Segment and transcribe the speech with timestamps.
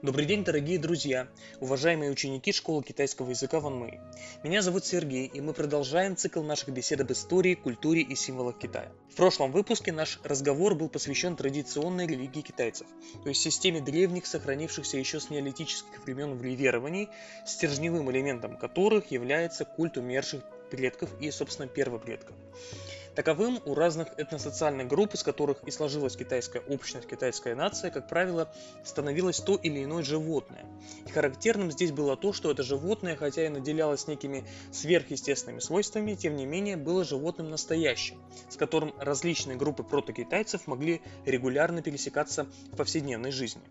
[0.00, 1.26] Добрый день, дорогие друзья,
[1.58, 3.98] уважаемые ученики школы китайского языка Ван Мэй.
[4.44, 8.92] Меня зовут Сергей, и мы продолжаем цикл наших бесед об истории, культуре и символах Китая.
[9.10, 12.86] В прошлом выпуске наш разговор был посвящен традиционной религии китайцев,
[13.24, 17.08] то есть системе древних, сохранившихся еще с неолитических времен верований,
[17.44, 22.36] стержневым элементом которых является культ умерших предков и, собственно, первопредков.
[23.14, 28.52] Таковым у разных этносоциальных групп, из которых и сложилась китайская общность, китайская нация, как правило,
[28.84, 30.64] становилось то или иное животное.
[31.06, 36.36] И характерным здесь было то, что это животное, хотя и наделялось некими сверхъестественными свойствами, тем
[36.36, 43.32] не менее было животным настоящим, с которым различные группы протокитайцев могли регулярно пересекаться в повседневной
[43.32, 43.62] жизни.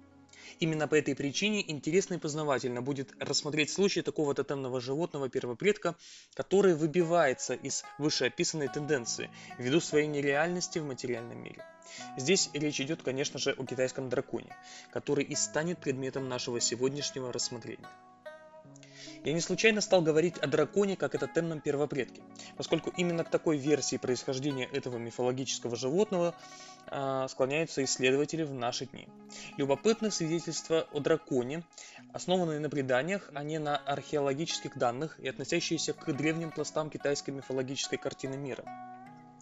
[0.60, 5.96] Именно по этой причине интересно и познавательно будет рассмотреть случай такого тотемного животного первопредка,
[6.34, 9.30] который выбивается из вышеописанной тенденции
[9.60, 11.64] ввиду своей нереальности в материальном мире.
[12.18, 14.56] Здесь речь идет, конечно же, о китайском драконе,
[14.92, 17.88] который и станет предметом нашего сегодняшнего рассмотрения.
[19.28, 22.22] Я не случайно стал говорить о драконе как о тотемном первопредке,
[22.56, 26.34] поскольку именно к такой версии происхождения этого мифологического животного
[26.90, 29.10] э, склоняются исследователи в наши дни.
[29.58, 31.64] Любопытны свидетельства о драконе,
[32.14, 37.98] основанные на преданиях, а не на археологических данных и относящиеся к древним пластам китайской мифологической
[37.98, 38.64] картины мира.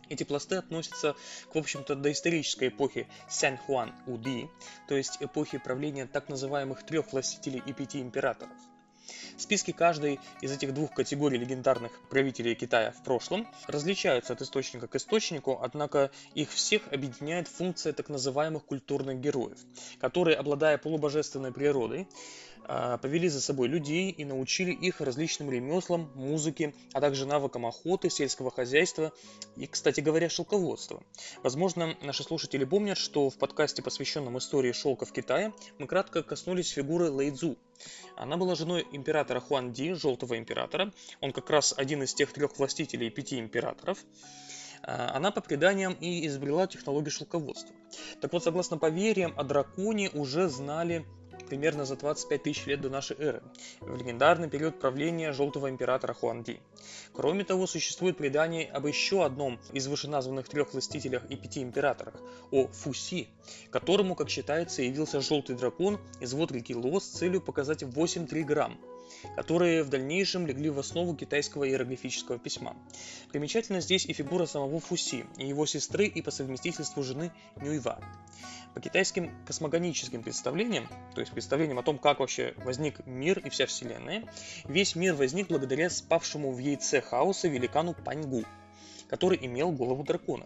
[0.10, 1.16] Эти пласты относятся
[1.52, 4.50] к, в общем-то, доисторической эпохе Сянь-Хуан Уди,
[4.88, 8.58] то есть эпохи правления так называемых трех властителей и пяти императоров–
[9.38, 14.96] Списки каждой из этих двух категорий легендарных правителей Китая в прошлом различаются от источника к
[14.96, 19.58] источнику, однако их всех объединяет функция так называемых культурных героев,
[20.00, 22.08] которые, обладая полубожественной природой,
[23.02, 28.52] повели за собой людей и научили их различным ремеслам, музыке, а также навыкам охоты, сельского
[28.52, 29.14] хозяйства
[29.56, 31.04] и, кстати говоря, шелководства.
[31.44, 36.70] Возможно, наши слушатели помнят, что в подкасте, посвященном истории шелка в Китае, мы кратко коснулись
[36.70, 37.58] фигуры Лэйдзу.
[38.16, 40.94] Она была женой императора Хуан Ди, Желтого императора.
[41.22, 44.00] Он как раз один из тех трех властителей пяти императоров
[44.84, 47.76] а, она по преданиям и изобрела технологию шелководства.
[48.22, 51.06] Так вот, согласно поверьям, о драконе уже знали
[51.50, 53.42] примерно за 25 тысяч лет до нашей эры,
[53.82, 56.60] в легендарный период правления Желтого Императора Хуанди.
[57.14, 62.16] Кроме того, существует предание об еще одном из вышеназванных трех властителях и пяти императорах,
[62.52, 63.28] о Фуси,
[63.72, 68.80] которому, как считается, явился Желтый Дракон из вод реки Ло с целью показать 8 триграмм,
[69.36, 72.76] которые в дальнейшем легли в основу китайского иероглифического письма.
[73.32, 78.00] Примечательна здесь и фигура самого Фуси, и его сестры и по совместительству жены Нюйва.
[78.74, 83.66] По китайским космогоническим представлениям, то есть представлениям о том, как вообще возник мир и вся
[83.66, 84.26] Вселенная,
[84.66, 88.44] весь мир возник благодаря спавшему в яйце хаоса великану Паньгу,
[89.08, 90.46] который имел голову дракона.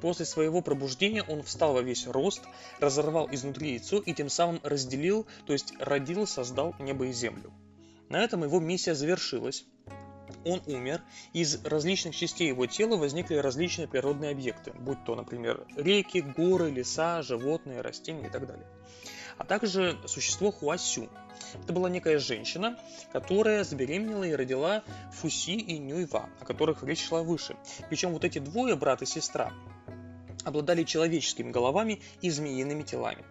[0.00, 2.42] После своего пробуждения он встал во весь рост,
[2.78, 7.52] разорвал изнутри яйцо и тем самым разделил, то есть родил, создал небо и землю.
[8.12, 9.64] На этом его миссия завершилась.
[10.44, 11.00] Он умер,
[11.32, 17.22] из различных частей его тела возникли различные природные объекты, будь то, например, реки, горы, леса,
[17.22, 18.66] животные, растения и так далее.
[19.38, 21.08] А также существо Хуасю.
[21.64, 22.78] Это была некая женщина,
[23.14, 24.84] которая забеременела и родила
[25.14, 27.56] Фуси и Нюйва, о которых речь шла выше.
[27.88, 29.54] Причем вот эти двое, брат и сестра,
[30.44, 33.24] обладали человеческими головами и змеиными телами.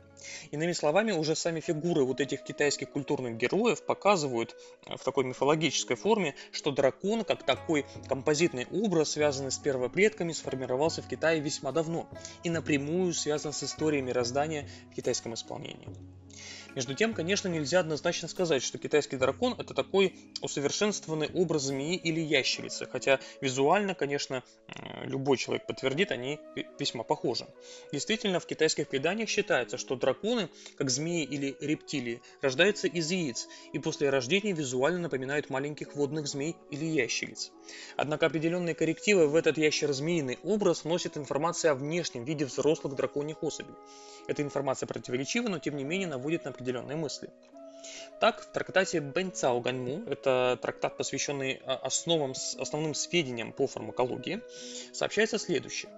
[0.52, 4.56] Иными словами, уже сами фигуры вот этих китайских культурных героев показывают
[4.86, 11.02] э, в такой мифологической форме, что дракон, как такой композитный образ, связанный с первопредками, сформировался
[11.02, 12.08] в Китае весьма давно
[12.44, 15.88] и напрямую связан с историей мироздания в китайском исполнении.
[16.76, 22.22] Между тем, конечно, нельзя однозначно сказать, что китайский дракон это такой усовершенствованный образ змеи или
[22.22, 24.44] ящерицы, хотя визуально, конечно,
[25.04, 26.40] любой человек подтвердит, они
[26.80, 27.46] весьма похожи.
[27.92, 33.80] Действительно, в китайских преданиях считается, что драконы, как змеи или рептилии, рождаются из яиц и
[33.80, 37.52] после рождения визуально напоминают маленьких водных змей или ящериц.
[37.98, 43.76] Однако определенные коррективы в этот ящеро-змеиный образ вносит информация о внешнем виде взрослых драконьих особей.
[44.28, 47.30] Эта информация противоречива, но тем не менее наводит на определенные мысли.
[48.20, 54.42] Так, в трактате Бэн Цао Ганьму, это трактат, посвященный а, основам, основным сведениям по фармакологии,
[54.94, 55.92] сообщается следующее.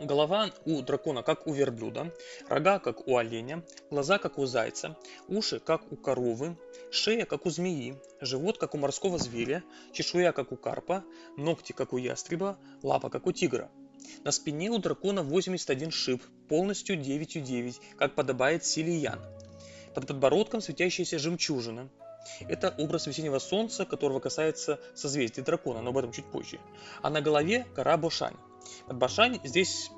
[0.00, 2.12] Голова у дракона как у верблюда,
[2.48, 4.96] рога как у оленя, глаза как у зайца,
[5.28, 6.56] уши как у коровы,
[6.92, 11.04] шея как у змеи, живот как у морского зверя, чешуя как у карпа,
[11.36, 13.68] ногти как у ястреба, лапа как у тигра–
[14.24, 19.20] на спине у дракона 81 шип, полностью 9,9, как подобает силе Ян.
[19.94, 21.88] Под подбородком светящаяся жемчужина.
[22.40, 26.60] Это образ весеннего солнца, которого касается созвездия дракона, но об этом чуть позже.
[27.02, 28.36] А на голове кора Бошань.
[28.86, 29.90] Под Бошань здесь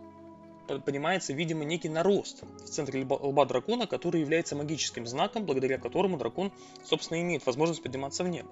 [0.66, 6.52] понимается, видимо, некий нарост в центре лба дракона, который является магическим знаком, благодаря которому дракон,
[6.84, 8.48] собственно, имеет возможность подниматься в небо.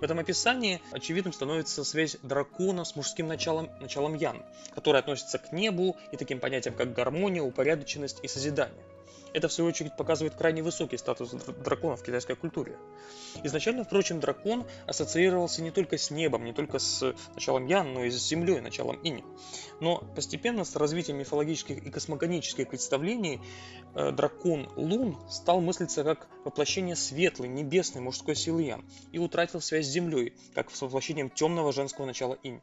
[0.00, 4.42] В этом описании очевидным становится связь дракона с мужским началом, началом Ян,
[4.74, 8.82] которое относится к небу и таким понятиям, как гармония, упорядоченность и созидание.
[9.36, 11.30] Это, в свою очередь, показывает крайне высокий статус
[11.62, 12.78] дракона в китайской культуре.
[13.42, 18.10] Изначально, впрочем, дракон ассоциировался не только с небом, не только с началом Ян, но и
[18.10, 19.22] с землей, началом Инь.
[19.78, 23.42] Но постепенно с развитием мифологических и космогонических представлений
[23.94, 29.84] э, дракон Лун стал мыслиться как воплощение светлой, небесной мужской силы Ян и утратил связь
[29.84, 32.62] с землей, как с воплощением темного женского начала Инь.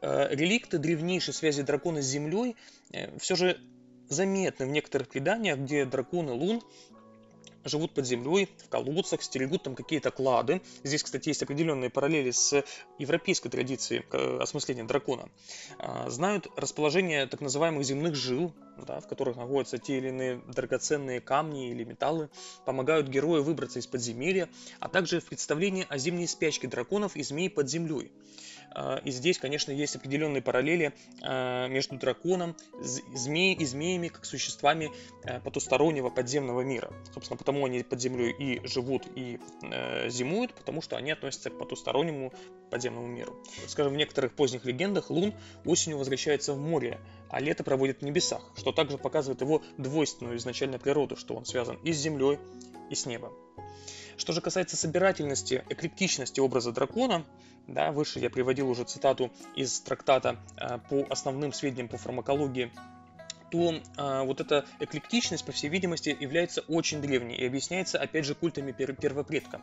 [0.00, 2.56] Э, реликты древнейшей связи дракона с землей
[2.90, 3.60] э, все же
[4.12, 6.62] заметны в некоторых преданиях, где драконы лун
[7.64, 10.62] живут под землей, в колодцах, стерегут там какие-то клады.
[10.82, 12.64] Здесь, кстати, есть определенные параллели с
[12.98, 15.28] европейской традицией э, осмысления дракона.
[15.78, 18.52] А, знают расположение так называемых земных жил,
[18.86, 22.30] да, в которых находятся те или иные драгоценные камни или металлы,
[22.64, 24.48] помогают герою выбраться из подземелья,
[24.80, 28.10] а также в представлении о зимней спячке драконов и змей под землей.
[28.74, 30.92] А, и здесь, конечно, есть определенные параллели
[31.22, 34.90] а, между драконом, змеей и змеями, как существами
[35.24, 36.92] а, потустороннего подземного мира.
[37.12, 41.58] Собственно, потому они под землей и живут, и э, зимуют, потому что они относятся к
[41.58, 42.32] потустороннему
[42.70, 43.36] подземному миру.
[43.66, 45.34] Скажем, в некоторых поздних легендах Лун
[45.64, 50.78] осенью возвращается в море, а лето проводит в небесах, что также показывает его двойственную изначально
[50.78, 52.38] природу, что он связан и с землей,
[52.90, 53.32] и с небом.
[54.16, 57.24] Что же касается собирательности, эклектичности образа дракона,
[57.66, 58.18] да, выше.
[58.18, 62.70] Я приводил уже цитату из трактата э, по основным сведениям по фармакологии
[63.52, 68.34] то а, вот эта эклектичность, по всей видимости, является очень древней и объясняется, опять же,
[68.34, 69.60] культами пер первопредка.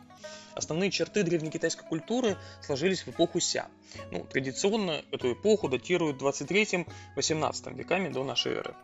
[0.54, 3.66] Основные черты древнекитайской культуры сложились в эпоху Ся.
[4.12, 8.76] Ну, традиционно эту эпоху датируют 23-18 веками до нашей эры.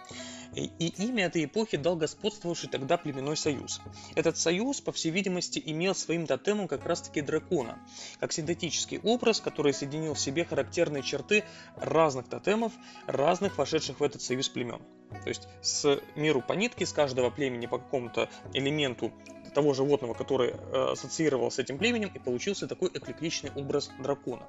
[0.54, 3.80] И, и имя этой эпохи дал господствовавший тогда племенной союз.
[4.16, 7.78] Этот союз, по всей видимости, имел своим тотемом как раз-таки дракона,
[8.18, 11.44] как синтетический образ, который соединил в себе характерные черты
[11.76, 12.72] разных тотемов,
[13.06, 14.80] разных вошедших в этот союз племен.
[15.10, 19.12] То есть с миру по нитке, с каждого племени по какому-то элементу
[19.56, 24.46] того животного, который э, ассоциировал с этим племенем, и получился такой эклектичный образ дракона.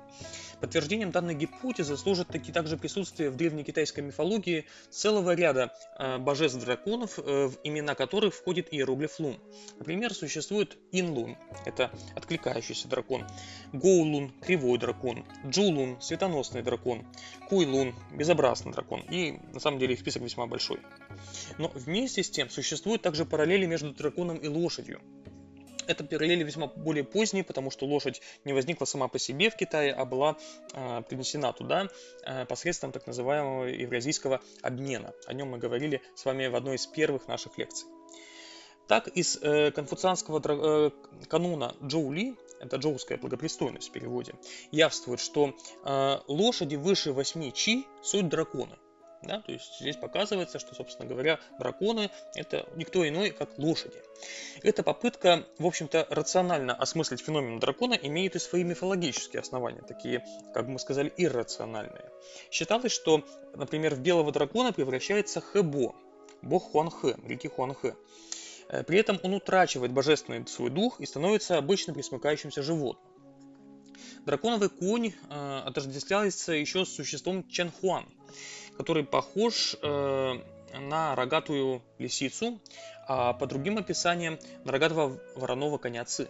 [0.59, 7.19] Подтверждением данной гипотезы служит таки также присутствие в древней китайской мифологии целого ряда э, божеств-драконов,
[7.19, 9.39] э, в имена которых входит иероглиф Лун.
[9.79, 13.25] Например, существует Инлун, это откликающийся дракон,
[13.71, 17.05] Гоулун, кривой дракон, Джулун, светоносный дракон,
[17.47, 20.81] Куйлун, безобразный дракон, и на самом деле их список весьма большой.
[21.57, 24.96] Но вместе с тем существуют также параллели между драконом и лошадью.
[25.87, 29.93] Это параллели весьма более поздние, потому что лошадь не возникла сама по себе в Китае,
[29.93, 30.37] а была
[30.73, 31.87] э, принесена туда
[32.25, 35.13] э, посредством так называемого евразийского обмена.
[35.25, 37.87] О нем мы говорили с вами в одной из первых наших лекций.
[38.87, 40.91] Так, из э, конфуцианского э,
[41.27, 44.35] канона Джоу Ли, это джоуская благопристойность в переводе,
[44.71, 45.53] явствует, что
[45.85, 48.77] э, лошади выше 8 чи– суть дракона.
[49.23, 53.97] Да, то есть здесь показывается, что, собственно говоря, драконы это никто иной, как лошади.
[54.61, 60.23] Эта попытка, в общем-то, рационально осмыслить феномен дракона имеет и свои мифологические основания, такие,
[60.53, 62.11] как мы сказали, иррациональные.
[62.51, 63.23] Считалось, что,
[63.55, 65.95] например, в белого дракона превращается Хэбо,
[66.41, 67.95] бог Хуанхэ, реки Хуанхэ.
[68.69, 73.03] Э, при этом он утрачивает божественный свой дух и становится обычным присмыкающимся животным.
[74.25, 78.05] Драконовый конь э, отождествляется еще с существом Ченхуан,
[78.77, 80.39] который похож э,
[80.79, 82.59] на рогатую лисицу,
[83.07, 86.27] а по другим описаниям на рогатого вороного коня Ци.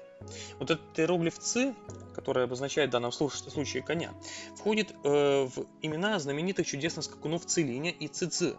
[0.60, 1.74] Вот этот иероглиф Ци,
[2.14, 4.14] который обозначает в данном случае коня,
[4.56, 8.56] входит э, в имена знаменитых чудесных скакунов Цилиня и Цици,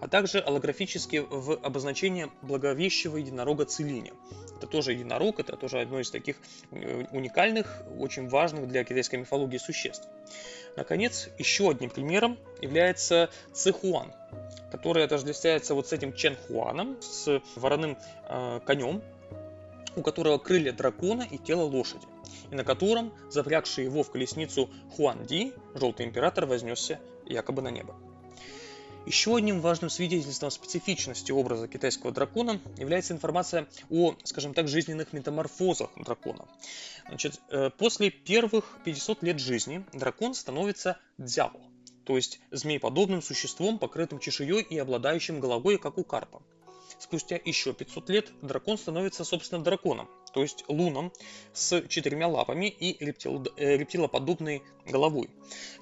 [0.00, 4.12] а также аллографически в обозначение благовещего единорога Целиня.
[4.56, 6.36] Это тоже единорог, это тоже одно из таких
[6.72, 10.08] э, уникальных, очень важных для китайской мифологии существ.
[10.76, 14.12] Наконец, еще одним примером является Цихуан,
[14.70, 17.96] который отождествляется вот с этим Ченхуаном, с вороным
[18.28, 19.02] э, конем,
[19.96, 22.06] у которого крылья дракона и тело лошади,
[22.50, 27.94] и на котором, запрягший его в колесницу Хуан Ди, желтый император вознесся якобы на небо.
[29.06, 35.90] Еще одним важным свидетельством специфичности образа китайского дракона является информация о, скажем так, жизненных метаморфозах
[35.96, 36.46] дракона.
[37.08, 41.60] Значит, э, после первых 500 лет жизни дракон становится дзяо,
[42.04, 46.42] то есть змееподобным существом, покрытым чешуей и обладающим головой, как у карпа.
[46.98, 51.12] Спустя еще 500 лет дракон становится, собственно, драконом, то есть луном
[51.52, 55.30] с четырьмя лапами и рептил, э, рептилоподобной головой.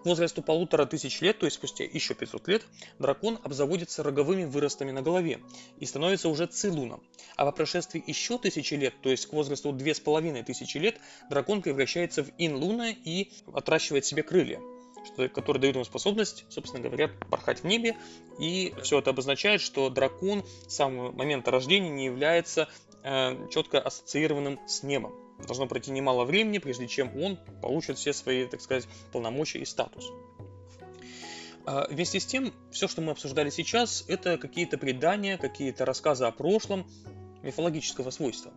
[0.02, 2.66] К возрасту полутора тысяч лет, то есть спустя еще 500 лет,
[2.98, 5.40] дракон обзаводится роговыми выростами на голове
[5.78, 7.02] и становится уже цилуном.
[7.36, 11.00] А по прошествии еще тысячи лет, то есть к возрасту две с половиной тысячи лет,
[11.30, 14.60] дракон превращается в инлуна и отращивает себе крылья
[15.04, 17.96] что, который дает ему способность, собственно говоря, порхать в небе.
[18.38, 22.68] И все это обозначает, что дракон с самого момента рождения не является
[23.02, 25.14] э, четко ассоциированным с небом.
[25.46, 30.10] Должно пройти немало времени, прежде чем он получит все свои, так сказать, полномочия и статус.
[31.64, 36.32] А вместе с тем, все, что мы обсуждали сейчас, это какие-то предания, какие-то рассказы о
[36.32, 36.86] прошлом
[37.42, 38.52] мифологического свойства.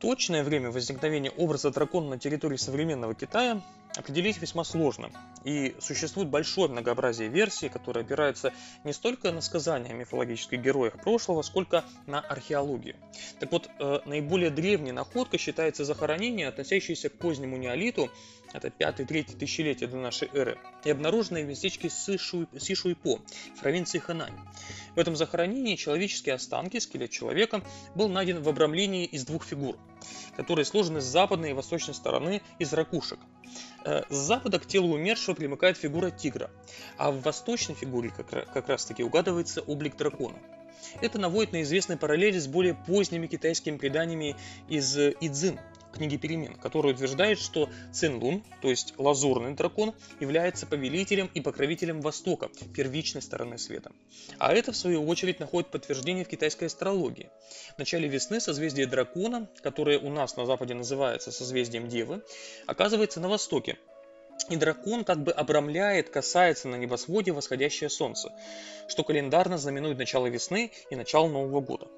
[0.00, 3.62] Точное время возникновения образа дракона на территории современного Китая
[3.98, 5.10] определить весьма сложно.
[5.44, 8.52] И существует большое многообразие версий, которые опираются
[8.84, 12.94] не столько на сказания о мифологических героях прошлого, сколько на археологию.
[13.40, 18.08] Так вот, э, наиболее древней находкой считается захоронение, относящееся к позднему неолиту,
[18.52, 23.20] это 5-3 тысячелетие до нашей эры, и обнаруженное в местечке Сишуйпо
[23.56, 24.34] в провинции Ханань.
[24.94, 27.62] В этом захоронении человеческие останки, скелет человека,
[27.94, 29.76] был найден в обрамлении из двух фигур,
[30.36, 33.18] которые сложены с западной и восточной стороны из ракушек.
[33.84, 36.50] Э, с запада к телу умершего примыкает фигура тигра,
[36.96, 40.38] а в восточной фигуре как, раз таки угадывается облик дракона.
[41.00, 44.36] Это наводит на известные параллели с более поздними китайскими преданиями
[44.68, 45.58] из Идзин,
[45.98, 52.48] книги перемен, который утверждает, что Цинлун, то есть лазурный дракон, является повелителем и покровителем Востока,
[52.74, 53.90] первичной стороны света.
[54.38, 57.28] А это, в свою очередь, находит подтверждение в китайской астрологии.
[57.74, 62.22] В начале весны созвездие дракона, которое у нас на Западе называется созвездием Девы,
[62.66, 63.76] оказывается на Востоке,
[64.48, 68.32] и дракон как бы обрамляет, касается на небосводе восходящее солнце,
[68.88, 71.88] что календарно знаменует начало весны и начало Нового года.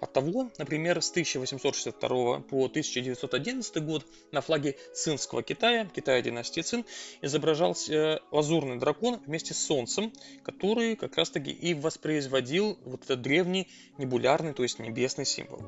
[0.00, 6.84] Оттого, например, с 1862 по 1911 год на флаге Цинского Китая, Китая династии Цин,
[7.20, 10.12] изображался лазурный дракон вместе с Солнцем,
[10.42, 15.62] который как раз таки и воспроизводил вот этот древний небулярный, то есть небесный символ.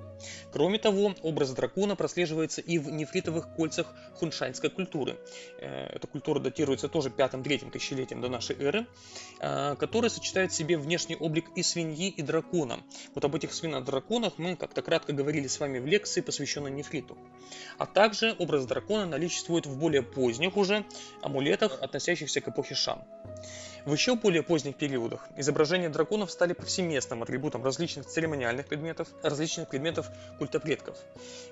[0.52, 5.18] Кроме того, образ дракона прослеживается и в нефритовых кольцах хуншаньской культуры.
[5.58, 8.86] Э, эта культура датируется тоже 5-3 тысячелетием до нашей эры,
[9.40, 12.80] э, которая сочетает в себе внешний облик и свиньи, и дракона.
[13.14, 17.16] Вот об этих свино-драконах драконах мы как-то кратко говорили с вами в лекции, посвященной нефриту.
[17.78, 20.84] А также образ дракона наличествует в более поздних уже
[21.22, 22.98] амулетах, относящихся к эпохе Шан.
[23.84, 30.10] В еще более поздних периодах изображения драконов стали повсеместным атрибутом различных церемониальных предметов, различных предметов
[30.38, 30.96] культа предков.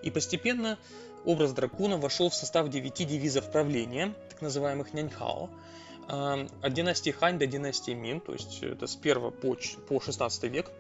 [0.03, 0.79] И постепенно
[1.25, 5.49] образ дракона вошел в состав девяти девизов правления, так называемых няньхао,
[6.09, 9.57] от династии Хань до династии Мин, то есть это с 1 по,
[9.89, 10.71] по 16 век,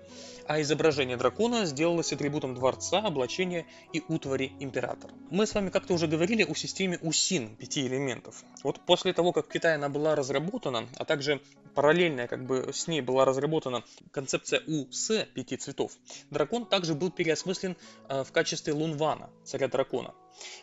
[0.47, 5.13] а изображение дракона сделалось атрибутом дворца, облачения и утвари императора.
[5.31, 8.43] Мы с вами как-то уже говорили о системе УСИН, пяти элементов.
[8.63, 11.41] Вот после того, как в Китае она была разработана, а также
[11.75, 15.93] параллельно как бы с ней была разработана концепция УС, пяти цветов,
[16.31, 17.77] дракон также был переосмыслен
[18.09, 20.15] а, в качестве лунвана, царя дракона.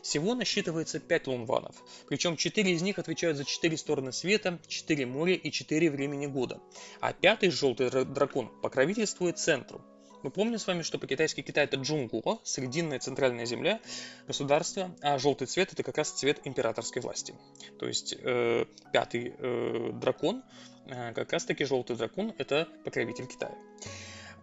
[0.01, 1.75] Всего насчитывается 5 лунванов,
[2.07, 6.59] причем 4 из них отвечают за 4 стороны света, 4 моря и 4 времени года.
[6.99, 9.81] А пятый желтый дракон покровительствует центру.
[10.21, 13.79] Мы помним с вами, что по-китайски Китай это Джунгуо, срединная центральная земля,
[14.27, 17.33] государство, а желтый цвет это как раз цвет императорской власти.
[17.79, 20.43] То есть э, пятый э, дракон,
[20.87, 23.55] э, как раз таки желтый дракон, это покровитель Китая.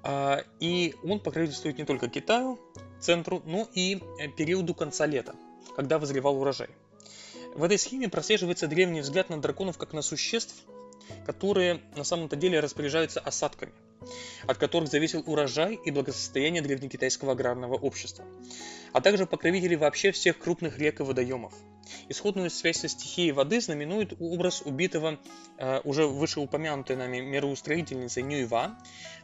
[0.02, 2.58] А, и он покровительствует не только Китаю,
[3.00, 5.34] центру, но и э, периоду конца лета,
[5.74, 6.68] когда вызревал урожай.
[7.54, 10.54] В этой схеме прослеживается древний взгляд на драконов как на существ,
[11.24, 13.72] которые на самом-то деле распоряжаются осадками,
[14.46, 18.24] от которых зависел урожай и благосостояние древнекитайского аграрного общества,
[18.92, 21.54] а также покровители вообще всех крупных рек и водоемов–
[22.08, 25.18] Исходную связь со стихией воды знаменует образ убитого
[25.58, 28.78] э, уже вышеупомянутой нами мироустроительницей Нюйва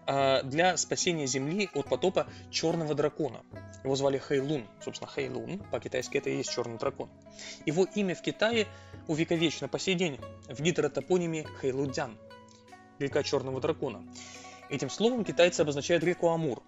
[0.07, 3.43] э, для спасения Земли от потопа черного дракона.
[3.83, 7.09] Его звали Хэйлун, собственно Хэйлун, по-китайски это и есть черный дракон.
[7.67, 8.67] Его имя в Китае
[9.09, 12.17] увековечено по сей день в гидротопониме Хэйлудзян,
[12.99, 14.05] река черного дракона.
[14.73, 16.63] Этим словом китайцы обозначают реку Амур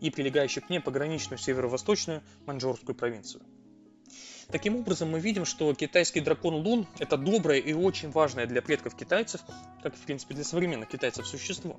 [0.00, 3.42] и прилегающую к ней пограничную северо-восточную маньчжурскую провинцию.
[4.50, 8.96] Таким образом, мы видим, что китайский дракон Лун– это доброе и очень важное для предков
[8.96, 9.42] китайцев,
[9.82, 11.78] как в принципе для современных китайцев, существо.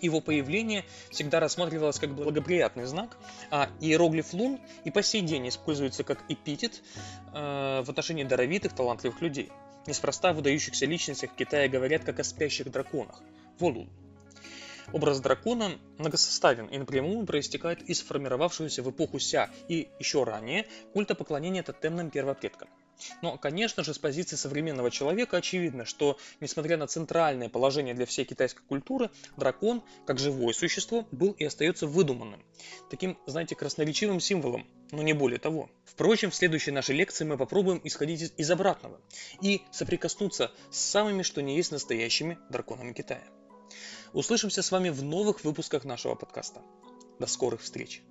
[0.00, 3.16] Его появление всегда рассматривалось как благоприятный знак,
[3.52, 6.82] а иероглиф лун и по сей день используется как эпитет
[7.32, 9.52] э, в отношении даровитых, талантливых людей.
[9.86, 13.22] Неспроста о выдающихся личностях Китая говорят как о спящих драконах–
[13.60, 13.88] волун.
[14.92, 21.14] Образ дракона многосоставен и напрямую проистекает из формировавшегося в эпоху Ся и еще ранее культа
[21.14, 22.68] поклонения тотемным первопредкам.
[23.20, 28.24] Но, конечно же, с позиции современного человека очевидно, что, несмотря на центральное положение для всей
[28.24, 32.44] китайской культуры, дракон, как живое существо, был и остается выдуманным.
[32.90, 35.70] Таким, знаете, красноречивым символом, но не более того.
[35.84, 39.00] Впрочем, в следующей нашей лекции мы попробуем исходить из обратного
[39.40, 43.22] и соприкоснуться с самыми, что не есть настоящими драконами Китая.
[44.12, 46.60] Услышимся с вами в новых выпусках нашего подкаста.
[47.18, 48.02] До скорых встреч!